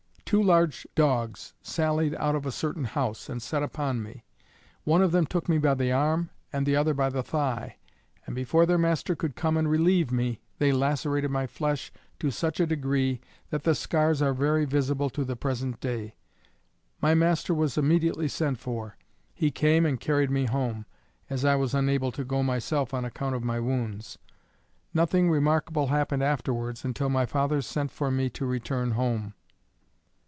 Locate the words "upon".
3.61-4.01